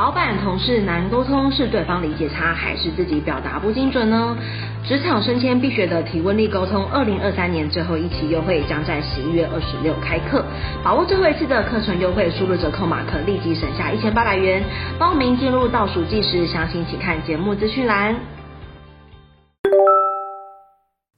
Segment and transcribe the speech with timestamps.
[0.00, 4.34] 老板同事难沟通，是对方理解差，还是自己表达不精准呢？
[4.82, 10.42] 职场升迁必学的提问力沟通，二零二三年最后一期优惠将在十一月二十六开课，
[10.82, 14.62] 把握最后一次的课程优惠，输入折扣码可立即省下一千八百元。
[14.98, 18.39] 报名进入倒数计时，详情请看节目资讯栏。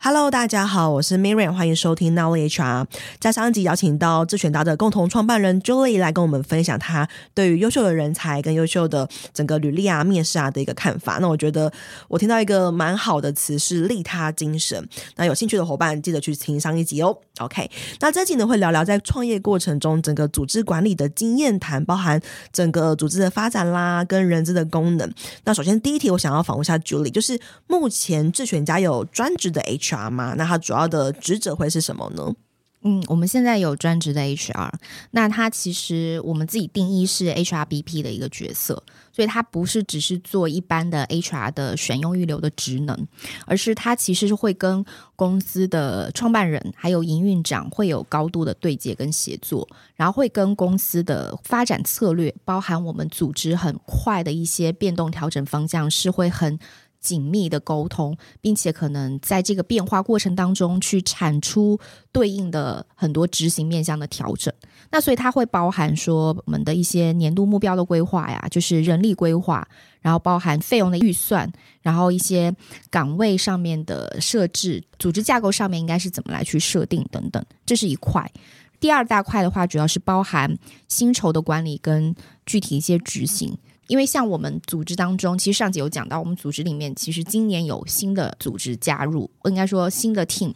[0.04, 2.86] Hello，大家好，我是 Miriam，欢迎收听 Now HR。
[3.20, 11.18] 在上一集邀请到智选达的共同创办人 Julie 来跟我们分享他对于优秀的人才跟优秀的整个履历啊、面试啊的一个看法。
[11.20, 11.72] 那我觉得
[12.08, 14.88] 我听到一个蛮好的词是利他精神。
[15.14, 17.16] 那有兴趣的伙伴记得去听上一集哦。
[17.38, 22.20] OK，那这期呢会聊聊在创业过程中整个组织管理的经验谈，包含
[22.52, 25.10] 整个组织的发展啦，跟人资的功能。
[25.44, 30.02] 那首先第一题我想要访问一下 Julie，就是目前智选家有专职的 HR。
[30.12, 30.34] 吗？
[30.36, 32.34] 那他主要的职责会是什么呢？
[32.84, 34.70] 嗯，我们现在有专职的 HR，
[35.12, 38.82] 那他其实我们自己定义是 HRBP 的一个角色，
[39.12, 43.06] 所以他不是只是做一般的 HR 的选用预留的职能，
[43.46, 44.84] 而是他其实是会跟
[45.14, 56.58] 公司的创办人还有营运长会有高度的对接跟协作，然后会跟公司的发展策略，包含我们组织很快的一些变动调整方向，是会很。
[57.02, 61.78] 紧密的沟通，并且可能在这个变化过程当中去产出
[62.12, 64.54] 对应的很多执行面向的调整。
[64.90, 69.66] 那所以它会包含说我们的一些年度目标的规划呀，就是人力规划，
[70.00, 72.54] 然后包含费用的预算，然后一些
[72.90, 78.30] 岗位上面的设置，组织架构上面应该是怎么来去设定等等，这是一块。
[78.78, 80.58] 第二大块的话，主要是包含
[80.88, 82.14] 薪酬的管理跟
[82.44, 83.56] 具体一些执行。
[83.88, 90.54] 因为像我们组织当中，其实上集有讲到，我们组织里面其实今年有新的组织加入，应该说新的 team，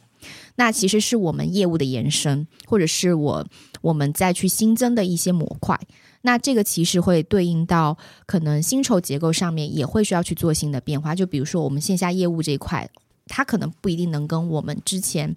[0.55, 3.47] 那其实是我们业务的延伸，或者是我
[3.83, 5.79] 我们再去新增的一些模块。
[6.23, 11.15] 那这个其实会对应到可能薪酬结构上面也会需要去做新的变化。
[11.15, 12.89] 就比如说我们线下业务这一块，
[13.27, 15.37] 它可能不一定能跟我们之前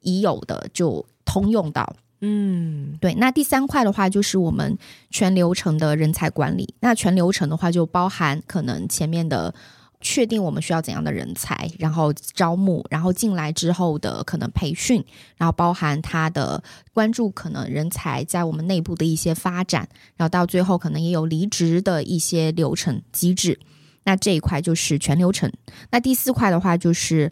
[0.00, 1.96] 已有的就通用到。
[2.20, 3.14] 嗯，对。
[3.14, 4.76] 那第三块的话，就是我们
[5.10, 6.74] 全流程的人才管理。
[6.80, 9.54] 那全流程的话，就包含可能前面的
[10.00, 15.04] 确定我们需要怎样的人才，然后招募，然后进来之后的可能培训，
[15.36, 16.62] 然后包含他的
[16.94, 23.58] 关注可能人才在我们内部的一些发展，然后到最后可能也有离职的一些流程机制。
[24.04, 25.52] 那这一块就是全流程。
[25.90, 27.30] 那第四块的话，就是。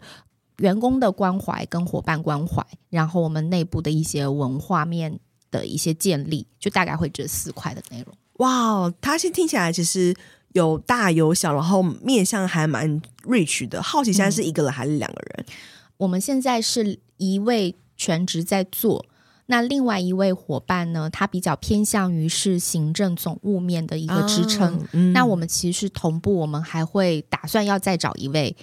[0.57, 5.19] 员工的关怀跟伙伴关怀，然后我们内部的一些文化面
[5.51, 8.15] 的一些建立，就大概会这四块的内容。
[8.37, 10.15] 哇，他现在听起来其实
[10.53, 13.81] 有大有小，然后面向还蛮 rich 的。
[13.81, 15.45] 好奇现在是一个人还是两个人？
[15.47, 15.53] 嗯，
[15.97, 19.05] 我们现在是一位全职在做，
[19.45, 24.75] 那另外一位伙伴呢，他比较偏向于是行政总务面的一个支撑。
[24.75, 28.55] 哦嗯，那我们其实同步，我们还会打算要再找一位。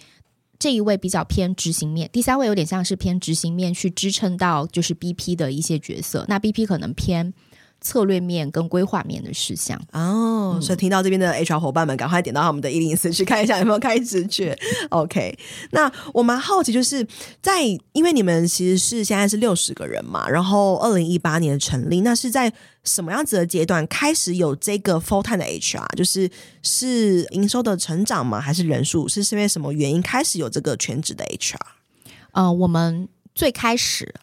[0.63, 7.35] 这一位比较偏执行面，第三位有点像是偏执行面去支撑到就是 BP 的一些角色，那 BP 可能偏
[7.83, 14.57] 策略面跟规划面的事项哦，所以听到这边的 HR 伙伴们，赶快点到他们的一零四去看一下有没有开直觉。
[14.91, 15.37] OK，
[15.73, 17.07] 那我蛮好奇，就是
[17.43, 17.63] 在
[17.93, 22.53] 因为你们其实是现在是六十个人嘛，然后二零一八年成立，那是在
[22.85, 25.97] 什么样子的阶段开始有这个 full time 的 HR？
[25.97, 26.31] 就是
[26.63, 28.41] 是营收的成长吗？
[28.41, 29.09] 还是人数？
[29.09, 31.57] 是是因为什么原因开始有这个全职的 HR？
[32.33, 34.15] 呃，我们最开始。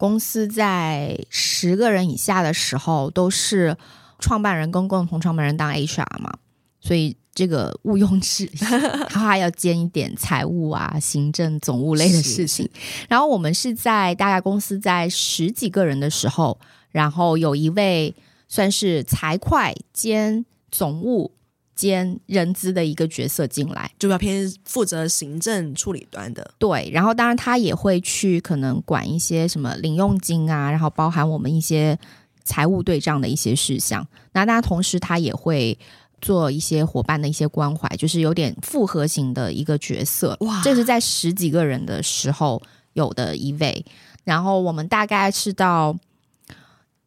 [0.00, 3.76] 公司在十个人以下的时候，都是
[4.18, 6.32] 创办人跟共同创办人当 HR 嘛，
[6.80, 8.56] 所以这个毋庸置疑，
[9.10, 12.66] 他还要兼一点财务啊、行政、总务类的事情。
[13.10, 16.58] 然后我们是在大概公司在十几个人的时候，
[16.90, 18.14] 然后有一位
[18.48, 21.30] 算是财会兼总务。
[21.80, 26.50] 兼人资的一个角色进来，就要偏负责行政处理端的。
[26.58, 31.98] 对，然后当然他也会去可能管一些什么零用金啊，然后包含我们一些
[32.44, 34.06] 财务对账的一些事项。
[34.32, 35.78] 那当然同时他也会
[36.20, 40.36] 做一些伙伴的一些关怀，就是有点复合型的一个角色。
[40.40, 42.62] 哇，这是在十几个人的时候
[42.92, 43.86] 有的一位。
[44.24, 45.96] 然后我们大概是到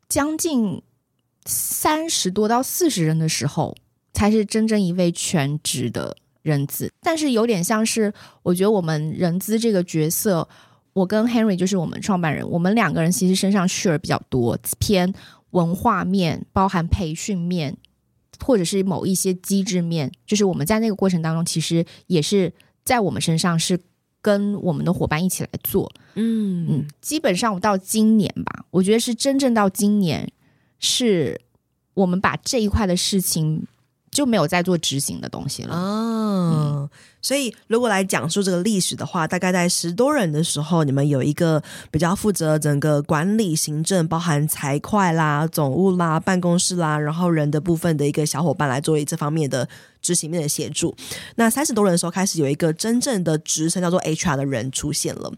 [0.10, 0.82] 将近
[1.46, 3.76] 三十多到四十人的时候。
[4.14, 8.14] 才是真正一位全职的人资，但是有点像是，
[8.44, 10.48] 我觉得我们人资这个角色，
[10.94, 15.12] 我跟 Henry 就是我们创办人，我们两个人其实身上 share 比较多，偏
[15.52, 17.76] 文化面，包含培训面，
[18.46, 22.52] 或者是某一些机制面，就是我们在那个过程当中，其实也是
[22.84, 23.80] 在我们身上是
[24.22, 26.68] 跟我们的伙伴一起来做，嗯。
[26.70, 30.30] 嗯，基本上我到今年吧，我觉得是真正到今年，
[30.80, 31.40] 是
[31.94, 33.66] 我们把这一块的事情。
[34.14, 35.76] 就没有再做执行的东西了。
[35.76, 36.90] 哦，嗯、
[37.22, 41.62] 所以如果来讲述这个历史的话，大概在十多人的时候，你们有一个
[41.92, 49.68] 比较负责整个管理行政，包含财会啦、总务啦、办公室啦，然后人的部分的一个小伙伴来作为这方面的
[50.02, 50.96] 执行面的协助。
[51.36, 55.32] 那三十多人的时候，开始有一个真正的职称叫做 HR 的人出现了，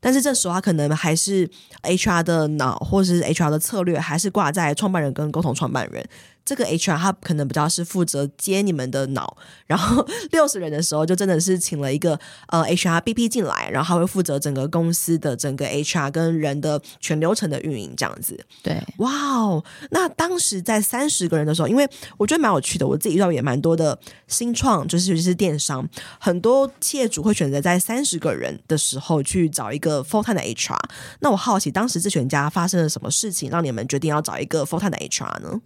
[0.00, 1.48] 但是这时候他可能还是
[1.82, 6.06] HR 的脑，或者是 HR 的策略，还是挂在创办人跟共同创办人。
[6.48, 9.36] 这个 HR 他可能比较是负责接你们的脑，
[9.66, 10.02] 然后
[10.32, 18.42] 六十人的时候就真的是请了一个呃 HR BP 进来，然后他会负责整个公司的整个 HR 跟人的全流程的运营这样子。
[18.62, 19.62] 对，哇哦！
[19.90, 21.86] 那当时在三十个人的时候，因为
[22.16, 25.86] 我觉得蛮有趣的，我自己遇到也蛮多的新创，就是尤其是电商，
[26.18, 30.78] 很多企业主会选择在三十个人的时候去找一个 full time 的 HR。
[31.20, 35.60] 那我好奇，当时智权家发生了什么事情，让你们决定要找一个 full time 的 HR 呢？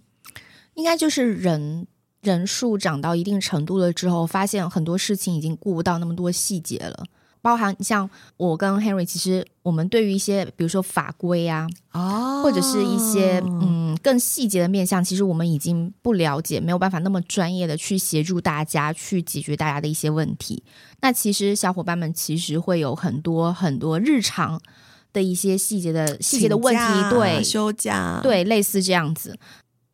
[0.75, 1.87] 应该就是人
[2.23, 7.05] 人数涨到一定程度了之后，发现很多事情已经顾不到那么多细节了。
[7.41, 20.63] 包含像我跟 Henry，其实我们对于一些比如说法规啊，哦，或者是一些嗯更细节的面向，其实我们已经不了解，没有办法那么专业的去协助大家去解决大家的一些问题。
[21.01, 24.63] 那其实小伙伴们其实会有很多很多日常
[25.13, 29.37] 的一些细节的细节的问题，对，休假，对，类似这样子。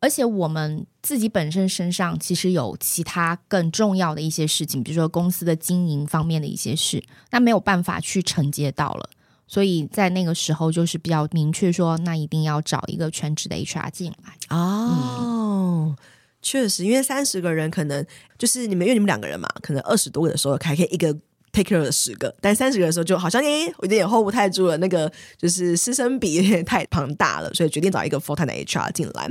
[0.01, 9.09] 而且我们自己本身身上其实有其他更重要的一些事情，比如说公司的经营方面的一些事，那没有办法去承接到了，
[9.47, 14.57] 所以在那个时候就是比较明确说，那一定要找一个全职的 HR 进来。
[14.57, 15.97] 哦，嗯、
[16.41, 18.05] 确实，因为三十个人可能
[18.37, 21.15] 就是你们，因为你们两个人嘛，可能二十多个的时候还可以一个。
[21.63, 24.77] Take care 了十个，但三十个的时候就好像诶，我有点 hold 不太住了。
[24.77, 29.29] 那个就是师生比 有点太庞大了，所以决定找一个 full time 的 HR 进来。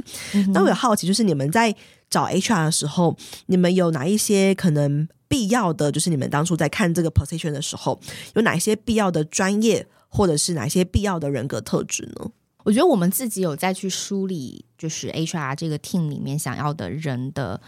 [0.52, 1.74] 那、嗯、我有好奇，就是你们在
[2.10, 3.16] 找 HR 的时候，
[3.46, 5.90] 你们有哪一些可能必要的？
[5.90, 7.98] 就是你们当初在看这个 position 的时候，
[8.34, 12.30] 有哪一些必要的专业，或者是哪些必要的人格特质呢？
[12.64, 17.58] 我觉得我们自己有在去梳理，就是 HR 这个 team 里面想要的人的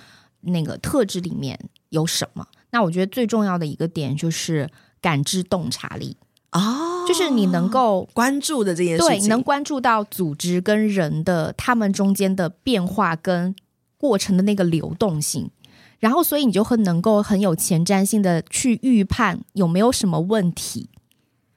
[0.43, 1.59] 那个特质里面
[1.89, 2.47] 有什么。
[2.73, 4.69] 那我觉得最重要的一个点就是
[5.01, 6.17] 感知洞察力
[6.51, 13.55] 啊，就是你能够关注的这件事情，对，你能关注到组织跟人的他们中间的变化跟
[13.97, 15.51] 过程的那个流动性，
[15.99, 20.89] 然后所以你就会能够很有前瞻性的去预判有没有什么问题。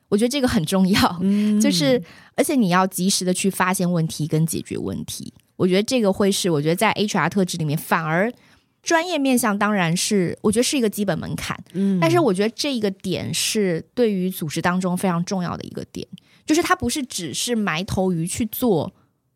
[0.09, 2.01] 我觉得这个很重要，嗯，就是
[2.35, 5.33] 而且你要及时的去发现问题跟解决问题。
[5.55, 8.31] 我觉得这个会是我觉得在 HR 特质里面反而。
[8.83, 11.57] 专业面向当然是，我觉得是一个基本门槛。
[11.71, 16.05] 嗯，但是我觉得这一个点是对于组织当中非常重要的一个点，
[16.45, 18.93] 就是它不是只是埋头于去做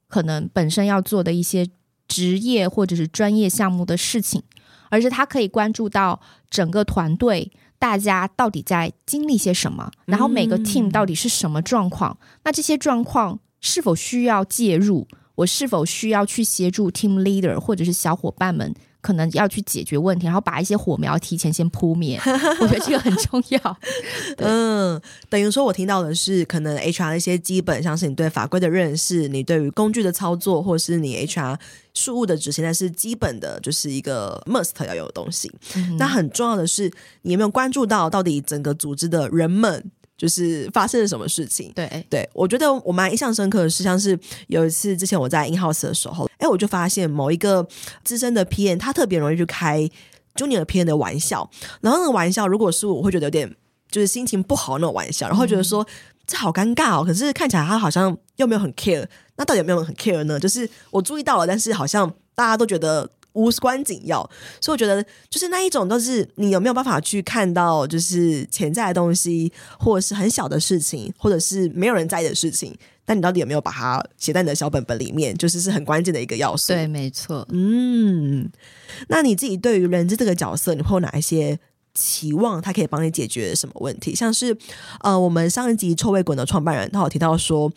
[0.10, 1.66] 可能本身要做的一些
[2.08, 4.44] 职业或者是专业项目的事情，
[4.90, 18.74] 而是它可以关注到整个团队大家到底在经历些什么，然后每个 team 到底是什么状况，嗯，那这些状况是否需要介入，我是否需要去协助 team leader 或者是小伙伴们。
[19.00, 22.20] 可能要去解决问题，然后把一些火苗提前先扑灭，
[22.60, 23.78] 我觉得这个很重要。
[24.40, 25.00] 嗯，
[25.30, 31.58] 等于说我听到的是，可能 HR 的一些基本，像是你对法规的认识，你对于工具的操作，或者是你 HR
[31.94, 35.50] 事务的执行，那是基本的，就是一个 must 要有的东西。
[35.76, 39.90] 嗯、那很重要的是，你有没有关注到到底整个组织的人们？
[40.18, 41.72] 就是发生了什么事情？
[41.76, 47.66] 对对，我觉得我蛮印象深刻的是，像是有一次之前我在 in house 的时候，哎，我就发现某一个
[48.04, 49.88] 资深的 PM，他特别容易去开
[50.36, 51.48] junior PM 的玩笑，
[51.82, 53.56] 然后那个玩笑，如果是我，会觉得有点
[53.92, 55.88] 就是心情不好那种玩笑，然后觉得说、嗯、
[56.26, 59.06] 这好尴尬哦，可是看起来他好像又没有很 care，
[59.36, 60.40] 那到底有没有很 care 呢？
[60.40, 63.10] 就是我注意到了，但是好像大家都觉得。
[63.38, 64.28] 无关紧要，
[64.60, 72.76] 所以我觉得就是那一种，都是你有没有办法去看到，就是潜在的东西，或者是很小的事情，或者是没有人在意的事情，
[73.06, 76.74] 但你到底有没有把它写在你的小本本里面，就是是很关键的一个要素。
[76.74, 77.48] 对，没错。
[77.52, 78.50] 嗯，
[79.08, 81.60] 那你自己对于人质这个角色，你会有哪一些？
[81.98, 84.14] 期望他可以帮你解决什么问题？
[84.14, 84.56] 像是，
[85.02, 87.72] 呃，我们上一集臭味滚的创办人，他有提到说，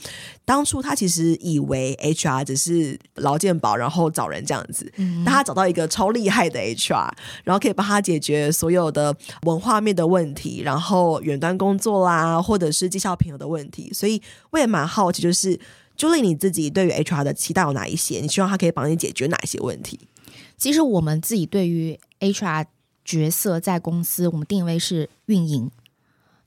[0.44, 7.10] 当初他其实以为 HR 只是劳健保，然后找人这样子，嗯、但他找到一个超厉害的 HR，
[7.44, 13.90] 然后可以帮他解决所有的文化面的问题，然后远端工作啦，或者是绩效评核的问题。
[13.94, 15.58] 所以我也蛮好奇，就是
[15.96, 18.20] Julie 你自己对于 HR 的期待有哪一些？
[18.20, 19.98] 你希望他可以帮你解决哪一些问题？
[20.58, 22.66] 其实我们自己对于 HR。
[23.04, 25.70] 角色在公司，我们定位是运营，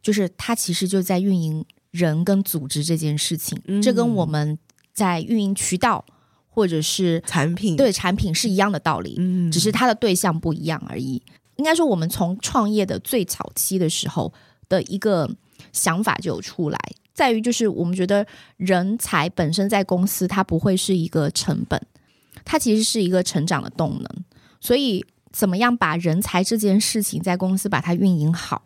[0.02, 3.62] 就是他其实就在运营人跟组织这件事情。
[3.66, 4.58] 嗯、这跟我们
[4.94, 6.06] 在运营渠道，
[6.50, 11.22] 或者是产品，对产品是一样的道理，嗯，只是它的对象不一样而已。
[11.56, 14.34] 应该说，我们从创业的最早期的时候
[14.68, 15.30] 的一个
[15.72, 16.80] 想法就有出来，
[17.14, 18.26] 在于就是我们觉得
[18.58, 21.80] 人才本身在公司它不会是一个成本，
[22.44, 24.26] 它其实是一个成长的动能。
[24.60, 28.62] 所以，怎么样把人才这件事情在公司把它运营好？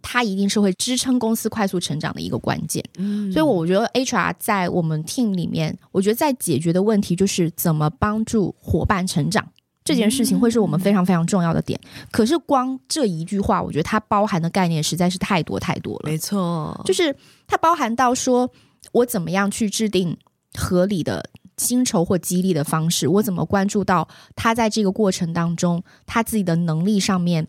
[0.00, 2.82] 它一定是会支撑公司快速成长的一个关键。
[2.98, 9.46] 嗯，所以我觉得 HR 在我们 team 里面，我觉得在解决的问题就是怎么帮助伙伴成长
[9.84, 11.78] 这件事情，会是我们非常非常重要的点。
[12.12, 16.02] 可是光这一句话，我觉得它包含的概念实在是太多太多了。
[16.04, 17.14] 没错，就是
[17.46, 18.48] 它包含到说
[18.92, 20.16] 我怎么样去制定
[20.54, 27.48] 合理的薪酬或激励的方式，我怎么关注到他在这个过程当中他自己的能力上面。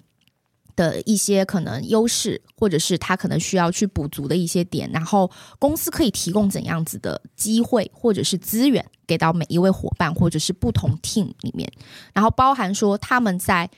[0.75, 11.69] 的一些可能优势，或者是他可能需要去补足的一些点，然后公司可以提供怎样子的机会或者是资源给到每一位伙伴，或者是不同 team 里面，
[12.13, 13.69] 然后包含说他们在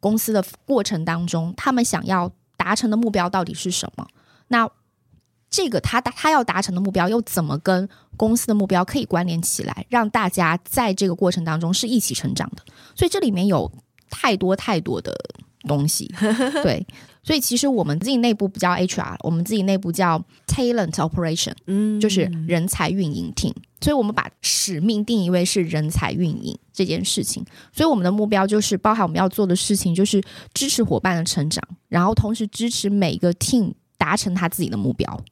[0.00, 4.06] 公司的过程当中，他们想要达成的目标到底是什么？
[4.48, 4.68] 那
[5.50, 12.62] 这个他他要达成的目标又怎么跟公司的目标可以关联起来，让大家在这个过程当中是一起成长的？
[12.94, 13.70] 所以这里面有
[14.08, 15.14] 太多太多的。
[15.68, 16.10] 东西
[16.64, 16.86] 对，
[17.22, 23.52] 所以其实我们自己内部不叫 HR，我们自己内部叫 Talent Operation，嗯，就是人才运营 team。
[23.78, 27.44] 所以我们把使命定义为是人才运营这件事情。
[27.74, 30.22] 所以我们的目标就是包含我们要做的事情，就是
[30.54, 35.22] 支持伙伴的成长，然后同时支持每个 team 达成他自己的目标。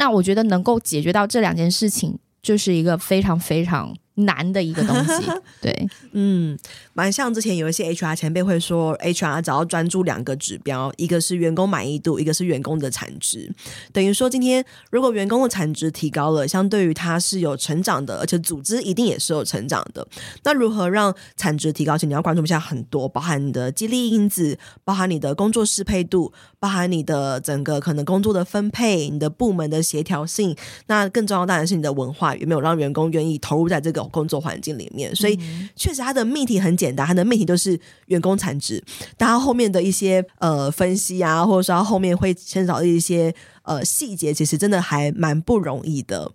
[0.00, 3.94] 那我觉得能够解决到这两件事情，就是一个非常非常。
[4.16, 5.24] 难的一个东西，
[5.62, 6.58] 对，嗯，
[6.92, 13.50] 蛮像之前有一些 HR 前辈会说，HR 只要专注两个指标，一个是员工满意度，一个是员工的产值。
[13.92, 20.06] 等于说，今天如果员工的产值提高了，相对于他是有成长的，而且组织一定也是有成长的。
[20.42, 21.96] 那如何让产值提高？
[21.96, 30.54] 其实你要关注一下很多，包含你的激励因子，包含你的工作适配度，包含你的整个可能工作的分配，你的部门的协调性。
[30.88, 33.99] 那更重要当然是你的文化有没有让员工愿意投入在这个。
[34.08, 35.38] 工作环境里面，所以
[35.76, 38.82] 确实它的命题很简单，它的命题就是员工产值，
[39.16, 46.32] 但它后面的一些呃分析啊，或者说它后面会牵扯到一些呃细节，其实真的还蛮不容易的。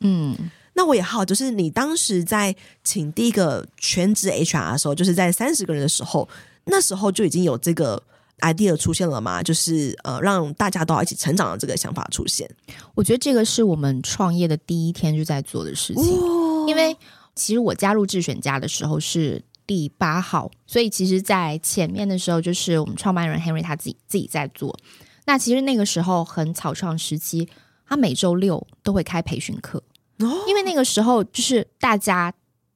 [0.00, 0.36] 嗯，
[0.74, 6.28] 那我也好，就是你当时在请第一个全职 HR 的时候，就是在三十个人的时候，
[6.64, 8.02] 那时候就已经有这个
[8.38, 9.42] idea 出现了吗？
[9.42, 12.48] 就是呃，让大家都要一起成长的这个想法出现。
[12.94, 16.04] 我觉得这个是我们创业的第一天就在做的事情。
[16.04, 16.39] 哦
[16.70, 16.96] 因为
[17.34, 24.78] 其实我加入智选家的时候是第八号，所以其实，在前面的时候就是我们创办人 Henry 他自己自己在做。
[25.26, 27.48] 那其实那个时候很草创时期，
[27.86, 29.82] 他每周六都会开培训课，
[30.18, 32.32] 因为那个时候就是大家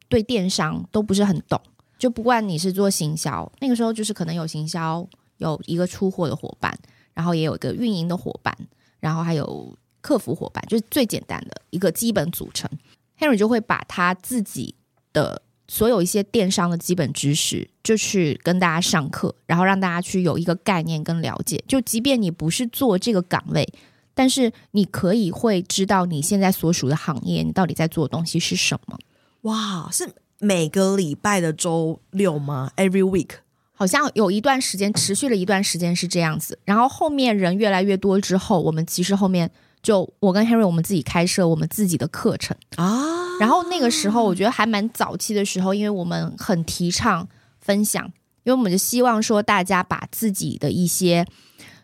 [0.08, 1.60] 对电商都不是很懂，
[1.98, 5.06] 就不管你是做行销，那个时候就是可能有行销，
[5.38, 6.76] 有一个出货的伙伴，
[7.12, 8.56] 然后也有一个运营的伙伴，
[9.00, 12.70] 然后还有客服伙伴，就是最简单的一个基本组成。
[13.18, 14.74] Henry 就会把他自己
[15.12, 21.62] 的所有一些电商的基本知识，就去跟大家上课，然后让大家去有一个概念跟了解。
[21.66, 23.72] 就即便你不是做这个岗位，
[24.14, 28.98] 但是你可以会知道你现在所属的行业，你到底在做的东西是什么。
[29.42, 33.36] 哇，是每个礼拜的周六吗？Every week？
[33.72, 36.58] 好像有一段时间持续了一段时间是这样子。
[36.64, 39.50] 然后后面人越来越多之后，我们其实后面。
[39.84, 43.38] 就我跟 Henry，我们自己开设我们自己的课程啊。
[43.38, 47.28] 然后那个时候，我觉得还蛮早期的时候，因为我们很提倡
[47.60, 48.04] 分享，
[48.44, 51.26] 因为我们就希望说大家把自己的一些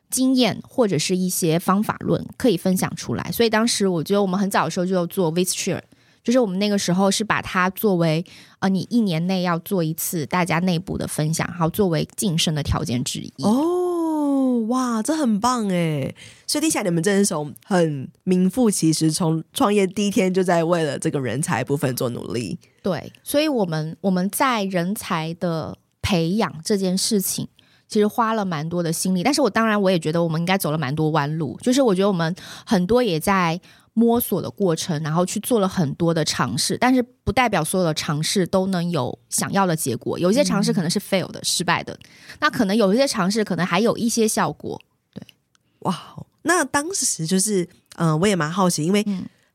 [0.08, 3.30] 经验或者是一些方法论可以分享出来。
[3.30, 5.82] 所以当时我觉得我们很早的时候就要做 VShare，
[6.24, 8.24] 就是我们那个时候是把它作为
[8.60, 13.32] 呃你一年内要做一次大家内部的分享，然后作为晋升的条件之一。
[13.42, 13.89] 哦。
[14.70, 16.14] 哇，这很棒哎！
[16.46, 17.34] 所以听起来你们真的是
[17.64, 22.58] 很名副其实，从创业第一天就在为了这个人才部分做努力。
[22.82, 27.46] 对，所以我们我们在人才的培养这件事情，
[27.88, 29.22] 其实花了蛮多的心力。
[29.22, 32.34] 但是我当然我也觉得我们应该走了蛮多弯路，就是我觉得我们
[32.64, 33.60] 很多也在。
[33.92, 40.18] 摸索的过程，然后去做了很多的尝试，但是不代表所有的尝试都能有想要的结果。
[40.18, 41.98] 有一些尝试可能是 fail 的、嗯、失败的，
[42.38, 44.80] 那可能有一些尝试可能还有一些效果。
[45.12, 45.22] 对，
[45.80, 47.64] 哇，那当时就是，
[47.96, 49.04] 嗯、呃，我也蛮好奇，因为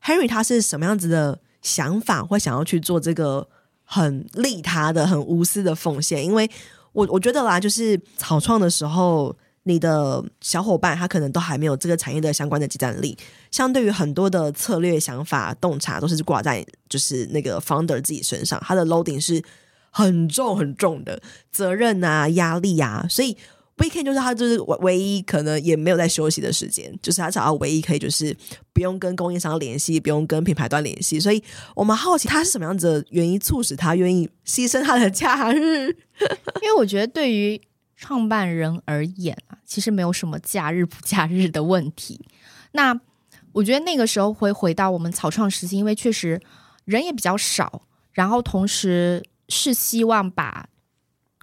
[0.04, 3.48] Henry 他是什么样子的想法，会想要去做这个
[3.84, 6.24] 很利他的、很无私的奉献？
[6.24, 6.48] 因为
[6.92, 9.34] 我我觉得啦，就是草创的时候。
[9.68, 13.18] 你的小伙伴他可能都还没有这个产业的相关的即战力，
[13.50, 19.42] 相对于很多的策略想法洞察都是挂在就是那个 founder 自己身上，他的 loading 是
[19.90, 21.20] 很重很重的
[21.50, 23.36] 责任啊压力啊，所以
[23.78, 28.32] weekend 就是他就是唯唯一可能也没有在休息的时间，就是他找到唯一可以就是
[28.72, 31.42] 不用跟供应商联系，不用跟品牌端联系，所以
[31.74, 35.88] 我们好奇他是什么样子的原因促使他愿意牺牲他的假日，
[36.62, 37.60] 因为我觉得对于。
[37.98, 39.34] 创办人而言，
[39.66, 42.20] 其实没有什么假日不假日的问题。
[42.72, 42.98] 那
[43.52, 46.40] 我觉得那个时候会回到我们草创时期，因为确实
[46.84, 47.82] 人也比较少，
[48.12, 50.68] 然后同时是希望把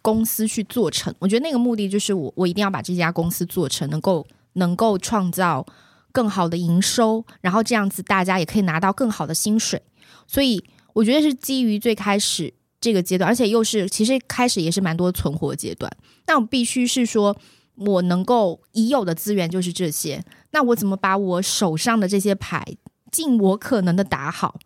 [0.02, 1.14] 公司去做成。
[1.20, 5.66] 我觉得那个目的就是我我一定要把这家公司做成，能够能够创造
[6.12, 9.82] 更好的营收，然后这样子大家也可以拿到更好的薪水。
[10.28, 10.64] 所以
[10.94, 12.54] 我觉得是基于最开始。
[12.84, 15.90] 这个阶段，而且又是其实开始也是蛮多存活阶段。
[16.28, 17.34] 那我必须是说，
[17.76, 20.24] 我能够已有的资源就是这些。
[20.52, 22.64] 那我怎么把我手上的这些牌
[23.12, 24.60] 尽我可能的打好？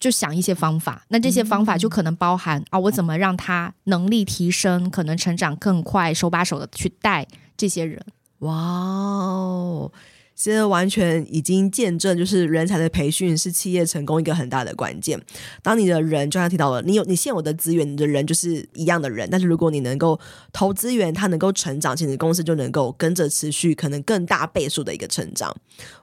[0.00, 1.06] 就想一些方法。
[1.08, 8.04] 那这些方法就可能包含啊，我怎么让他能力提升，可能成长更快，手把手的去带这些人。
[8.40, 9.90] 哇哦！
[10.34, 15.20] 其实完全已经见证，就是人才的培训是企业成功一个很大的关键。
[15.62, 20.18] 当你的人，就像提到了，你有你现有的资源，你的人就是一样的人，但是如果你能够
[20.52, 25.54] 投资源，他能够成长，其实公司就能够跟着持续可能更大倍数的一个成长。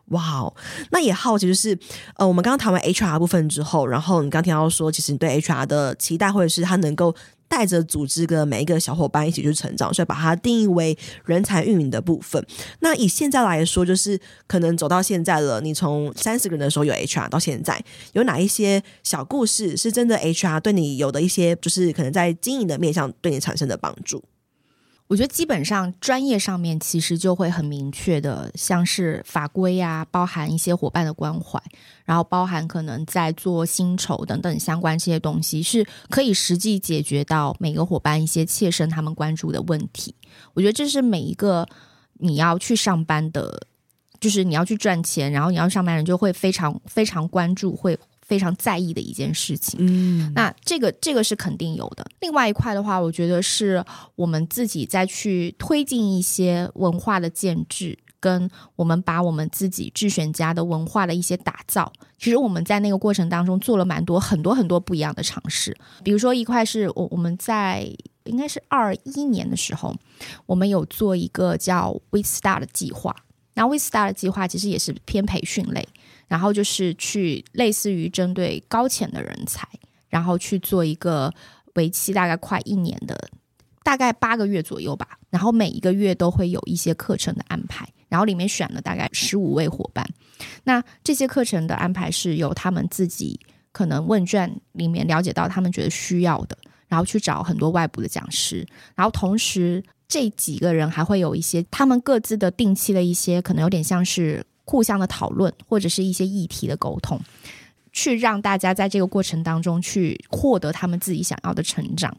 [0.08, 0.54] 哇哦，
[0.92, 1.78] 那也好奇就是，
[2.16, 7.14] 呃，我们刚刚谈完 HR 部分之后，然后你刚听到说，其实你对 HR 的期待，或者是他能够。
[7.52, 12.42] 带着组织的每一个小伙伴一起去成长，所以把它定义为人才运营的部分。
[12.80, 14.18] 那以现在来说，就是
[14.48, 24.24] 可能走到现在了，你从三十个人的时候有 HR 到现在，有哪一些小故事是真的 HR 对你有的一些，就是可能在经营的面向对你产生的帮助？
[25.12, 31.62] 我觉得基本上专业上面其实就会很明确的，像是法规啊，包含一些伙伴的关怀，
[32.06, 40.16] 然后包含可能在做薪酬等等相关这些东西，是可以实际解决到每个伙伴一些切身他们关注的问题。
[40.54, 41.68] 我觉得这是每一个
[42.20, 43.68] 你要去上班的，
[44.22, 48.00] 就是你要去赚钱，然后你要上班人就会非常非常关注会。
[48.32, 52.06] 非常在意的一件事情，嗯，那这个这个是肯定有的。
[52.22, 53.84] 另外一块的话，我觉得是
[54.16, 61.92] 我们自己再去推进一些文化的建制，跟我们把我们自己智选家的文化的一些打造。
[62.18, 65.76] 其实我们在那个过程当中做了蛮多很多很多不一样的尝试。
[66.02, 67.86] 比如说一块是我我们在
[68.24, 69.94] 应该是二一年的时候，
[70.46, 73.14] 我们有做一个叫 We Start 的计划。
[73.54, 75.86] 然后 We Start 的计划其实也是偏培训类。
[76.32, 79.68] 然后就是去类似于针对高潜的人才，
[80.08, 81.30] 然后去做一个
[81.76, 83.30] 为期大概快一年的，
[83.84, 85.20] 大概八个月左右吧。
[85.30, 90.08] 然后每一个月都会有一些课程的安排，然后里面选了大概十五位伙伴。
[90.64, 93.38] 那这些课程的安排是由他们自己
[93.74, 98.66] 可能问卷里面了解到他们觉得需要的，然后去找很多外部的讲师，
[98.96, 104.46] 然后同时这几个人还会有一些他们各自的定期的一些可能有点像是。
[104.72, 107.20] 互相的讨论或者是一些议题的沟通，
[107.92, 112.16] 去让大家在这个过程当中去获得他们自己想要的成长。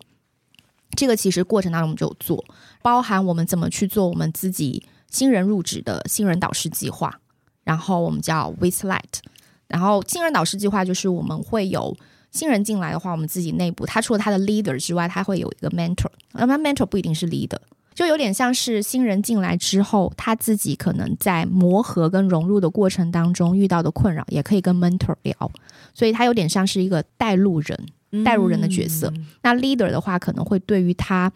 [0.95, 2.45] 这个其实过程当中我们就有做，
[2.83, 7.19] 包含我们怎么去做我们自己新人入职的新人导师计划，
[7.65, 9.21] 然后我们叫 With Light，
[9.67, 11.97] 然后新人导师计划就是我们会有
[12.33, 17.57] 新人进来的话，我们自己内部他除了他的 leader 之外，他会有一个 mentor，那么 mentor 不一定是 leader。
[17.95, 25.51] 就有点像是新人进来之后，他自己可能在磨合跟融入的过程当中遇到的困扰，也可以跟 mentor 聊，
[25.95, 27.87] 所以他有点像是一个带路人、
[28.25, 29.13] 带路人的角色。
[29.15, 31.31] 嗯、那 leader 的话，可能会对于他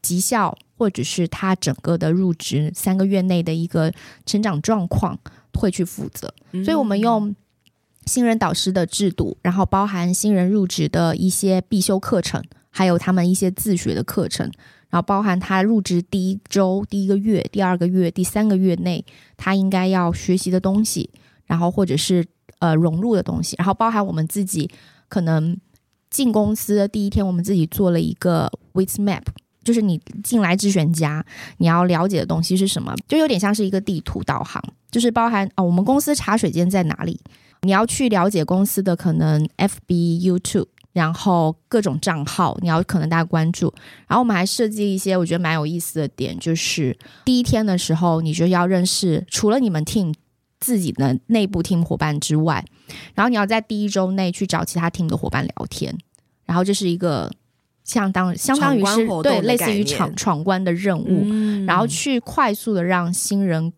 [0.00, 3.92] 绩效或者是他整个的入职三个月内的一个
[4.24, 5.18] 成长状况
[5.54, 6.32] 会去负责。
[6.64, 7.34] 所以我们用
[8.06, 14.50] 新人导师的制度，然后包含新人入职的一些必修课程，还有他们一些自学的课程。
[14.90, 19.04] 然后包含他入职第一周、第一个月、第二个月、第三个月内，
[19.36, 21.10] 他应该要学习的东西，
[21.46, 22.24] 然后或者是
[22.58, 24.70] 呃融入的东西，然后包含我们自己
[25.08, 25.54] 可能
[26.10, 29.24] 进公司的第一天，我们自己做了一个 With Map，
[29.62, 31.24] 就是你进来智选家，
[31.58, 37.20] 你要了解的东西是什么，就有点像是一个地图导航，就是包含哦，我们公司茶水间在哪里，
[37.60, 40.66] 你要去了解公司的可能 FBU two。
[40.92, 43.72] 然后各种账号，你要可能大家关注。
[44.06, 50.14] 然后我们还设计一些我觉得蛮有意思的点，就是第一天的时候，你就要认识除了你们 team
[50.58, 52.64] 自己的内部 team 伙伴之外，
[53.14, 55.96] 然后你要在第一周内去找其他 team 的伙伴聊天。
[56.44, 57.30] 然后这是一个
[57.84, 63.72] 相当 相当于是对类似于闯闯关的任务，嗯、然后去快速的让新人。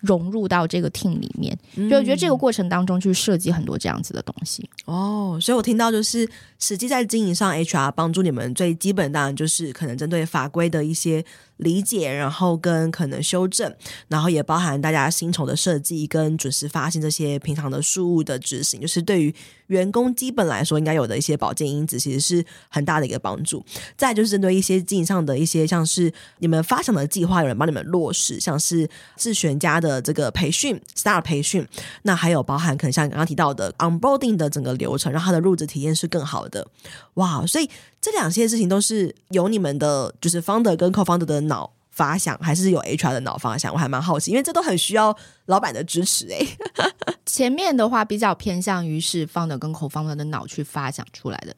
[0.00, 1.56] 融入到这个 team 里面，
[1.88, 4.68] 就我觉得这个过程当中去设计很多这样子的东西。
[4.84, 11.24] 哦，所以我听到就是实际在经营上，HR 帮助你们最基本当然就是可能针对法规的一些。
[11.58, 13.74] 理解，然后跟可能修正，
[14.08, 19.34] 然后也包含大家薪酬的设计跟准时发薪这些平常的事务的执行，就是对于
[19.68, 23.64] 员工基本来说应该有的一些保健因子，其实是很大的一个帮助。
[23.96, 31.66] 再就是针对一些经营上的一些，像是你们发想的计划，有人帮你们落实，像是智选家的这个培训，Star 培训，
[32.02, 36.68] 那还有包含可能像刚刚提到的 Onboarding 的整个流程，让他的入职体验是更好的。
[37.14, 37.68] 哇，所以。
[38.06, 43.72] 这两件事情都是由你们的，就是 founder 跟 co-founder 的脑发想，还是有 HR 的脑发想？
[43.72, 45.12] 我还蛮好奇，因为这都很需要
[45.46, 46.38] 老板的支持哎。
[47.26, 51.52] 前面的话比较偏向于是 founder 跟 co-founder 的脑去发想出来的，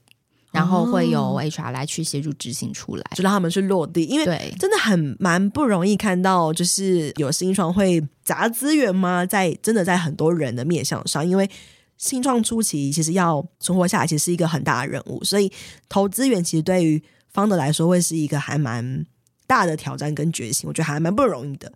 [0.51, 4.05] 然后会由 HR 来去协助执行出来，就让他们去落地。
[4.05, 9.27] 因为真的很蛮不容易看到，就是有新创会砸资源吗？
[9.27, 11.47] 在真的在很多人的面向上，因为。
[11.99, 15.53] 新创初期其实要存活下来，其实是一个很大的任务，所以
[15.89, 17.03] 投资源其实对于
[17.35, 19.05] founder 来说会是一个还蛮
[19.47, 21.71] 大的挑战跟决心，我觉得还蛮不容易的。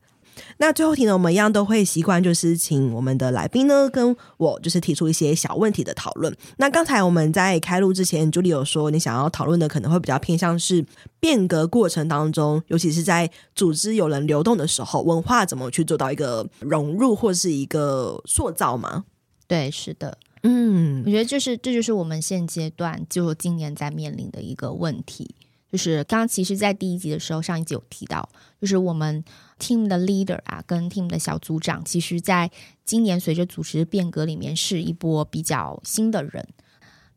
[0.57, 6.35] 那最后题呢，我们一样都会习惯就是请我们的来宾呢跟我就是提出一些小问题的讨论。
[6.57, 10.83] 那刚才我们在开录之前，Julie 有说你想要讨论的可能会比较偏向是
[11.21, 19.05] 变革过程当中，尤其是在组织有人流动的时候，文化怎么去做到一个融入或是一个塑造吗？
[19.53, 25.35] 对，是的，嗯，我觉得就是这就是我们现阶段就今年在面临的一个问题，
[25.71, 28.27] 就是刚刚其实，在第一集的时候，上一集有提到，
[28.59, 29.23] 就是我们
[29.59, 32.51] team 的 leader 啊，跟 team 的小组长，其实在
[32.87, 36.49] 今年随着组织变革里面，是一波比较新的人，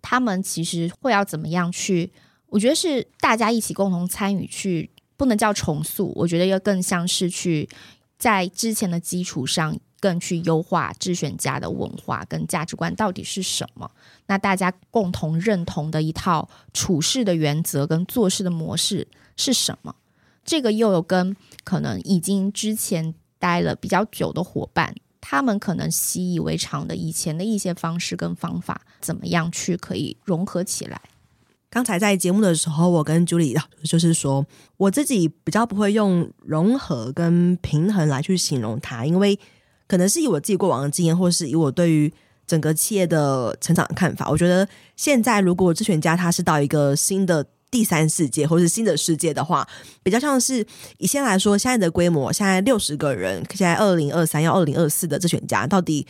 [0.02, 2.12] 他们其实会要怎么样去？
[2.48, 7.70] 我觉得是大家一起共同参与去，不能叫重塑，我觉得要更像是去
[8.20, 9.80] 在之前的基础上。
[10.06, 13.90] 更去优化智选家的文化跟价值观到底是什么？
[14.28, 19.96] 那大家共同认同的一套处事的原则跟做事的模式是什么？
[20.44, 31.02] 这个又有跟可能已经之前待了比较久的伙伴，他们可能习以为常的以前的一些方式跟方法，怎么样去可以融合起来？
[31.72, 34.46] 刚才在节目的时候，我跟 Julie 就是说，
[34.78, 39.40] 我自己比较不会用融合跟平衡来去形容它，因为。
[39.88, 42.12] 可能是以我自己过往的经验，或是以我对于
[42.48, 49.68] 整个企业的成长的看法，我觉得现在如果智选家他是到一个新的第三世界，或是新的世界的话，
[50.04, 50.66] 比较像是
[50.98, 56.06] 以现在来说，现在的规模，现在六十个人，现在二零二三要二零二四的智选家到底。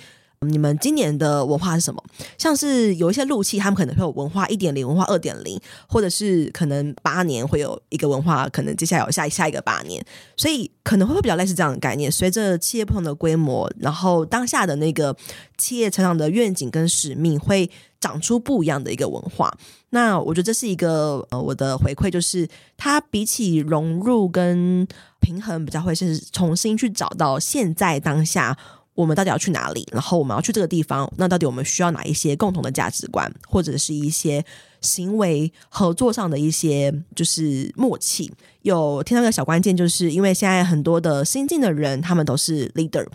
[0.46, 2.04] 你们今年的文化是什么？
[2.38, 10.04] 像是有一些陆企，他们可能会有文化一点零、文化二点零，或者是可能八年会有一个文化，可能接下来有下下一个八年，
[10.38, 12.12] 所以可能会比较类似这样的概念。
[12.12, 15.16] 随着企业不同的规模，然后当下的那个
[15.58, 19.56] 企业成长的愿景跟使命，会长出不一样的一个文化。
[19.90, 24.86] 那我觉得这是一个呃，我的回馈就是，它比起融入跟
[25.22, 28.58] 平衡，比较会是重新去找到现在当下。
[28.96, 29.86] 我们到底要去哪里？
[29.92, 34.44] 然后我们要去这个地方，那到底我们需要哪一些共同的价值观，或者是一些
[34.80, 38.32] 行为合作上的一些就是默契？
[38.62, 43.06] 有听到一个小关键，就是因为现在很多的新进的人，他们都是 leader，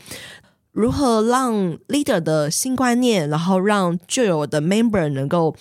[0.72, 1.54] 如何让
[1.88, 5.56] leader 的新观念，然后让旧有的 member 能够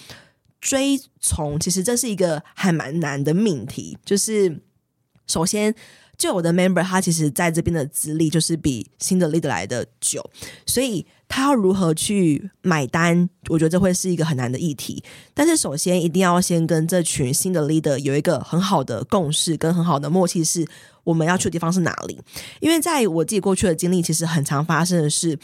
[0.59, 1.57] 追从？
[1.57, 3.97] 其实这是一个还蛮难的命题。
[4.03, 4.61] 就是
[5.27, 5.73] 首先。
[6.19, 10.21] 就我的 member，他其实在这边的资历就是比新的 leader 来的久，
[10.65, 15.01] 所以他要如何去买单，我觉得这会是一个很难的议题。
[15.33, 20.67] 但是首先一定要先跟这群新的 leader 有一个很好的共识跟很好的默契，是
[21.05, 22.19] 我们要去的地方是哪里？
[22.59, 25.39] 因为在我自己过去的经历，其实很常发生的是，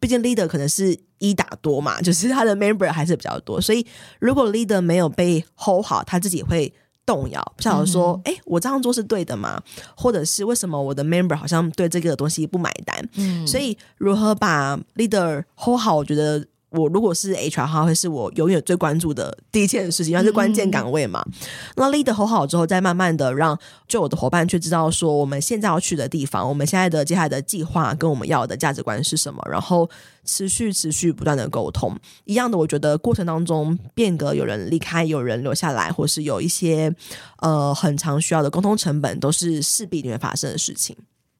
[0.00, 3.86] 毕竟 leader 可能是一打多嘛， 就是他的 member 还是比较多，所以
[4.18, 6.74] 如果 leader 没有被 hold 好，他自己会。
[7.06, 9.62] 动摇，不晓得说，哎、嗯，我这样做是对的吗？
[9.96, 13.08] 或者是为什么我的 member 好像对这个东西不买单？
[13.14, 16.46] 嗯，所以如何把 leader hold 好，我觉得。
[16.76, 21.24] 我如果是 HR 的话，会是我永远最关注的第一件事情，因为是关键岗位嘛。
[21.26, 21.32] 嗯、
[21.76, 23.58] 那 leader 好好之后，再慢慢的让
[23.88, 29.88] 就我的伙伴去知道说，我们现在要去的地方，我们现在的接下来的计划跟我们要的价值观是什么，然后
[30.24, 31.98] 持续持续不断的沟通。
[32.24, 36.94] 一样的，我觉得过程当中变革，有人离开，有人留下来，或是有一些
[37.38, 40.96] 呃很长需要的沟通成本，都是势必里面发生的事情。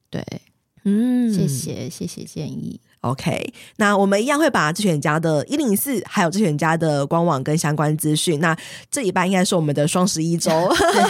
[0.08, 0.24] 对。
[0.88, 2.80] 嗯，谢谢谢谢建议。
[3.02, 8.40] OK，那我们一样会把智选家的一零四，还有智选家的官网跟相关资讯。
[8.40, 8.56] 那
[8.90, 10.50] 这一半应该是我们的双十一周，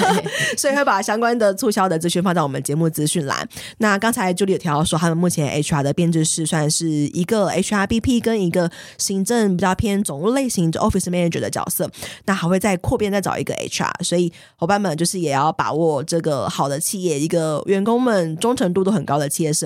[0.58, 3.48] 所以会把相关的促销的资讯放在我们节目资讯栏。
[3.78, 11.90] 那刚才 Julie 有提到说，他们目前 HR 的编制是算是一个 HRBP 跟一个行政比较偏总务类型的 Office Manager 的角色，
[12.26, 14.02] 那还会再扩编再找一个 HR。
[14.02, 19.65] 所以伙伴们就是也要把握这个好的企业，一个员工们忠诚度都很高的企业是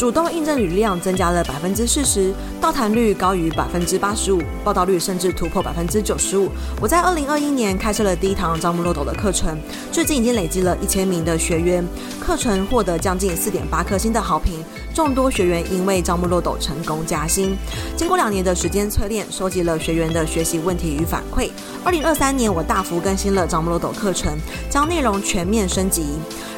[0.00, 6.48] 主动应征履历量增加了百分之四十，到谈率高于百分之八十五，报道率甚至突破百分之九十五。
[6.80, 9.58] 我在二零二一年开设了第一堂招募漏斗的课程，
[9.92, 11.86] 最近已经累积了一千名的学员，
[12.18, 14.64] 课程获得将近四点八颗星的好评，
[15.00, 17.56] 众多学员因为招募漏斗成功加薪。
[17.96, 21.48] 经过两年的时间淬炼，收集了学员的学习问题与反馈。
[21.82, 24.36] 二零二三年，我大幅更新了招募漏斗课程，
[24.68, 26.04] 将内容全面升级。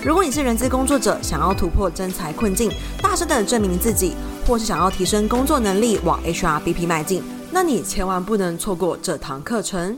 [0.03, 2.69] 如果你是人资工作者，想要突破真才困境，
[3.01, 9.97] 大声的证明自己，或是想要提升工作能力，往 HRBP 迈进，那你千万不能错过这堂课程。